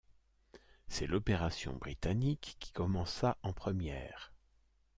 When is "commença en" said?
2.71-3.53